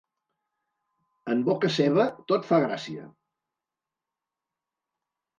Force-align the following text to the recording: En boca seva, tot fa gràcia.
En 1.33 1.43
boca 1.49 1.69
seva, 1.75 2.05
tot 2.33 2.47
fa 2.51 2.59
gràcia. 2.63 3.03